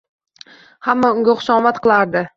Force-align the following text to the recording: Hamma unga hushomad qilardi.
Hamma 0.89 1.13
unga 1.19 1.37
hushomad 1.39 1.81
qilardi. 1.87 2.29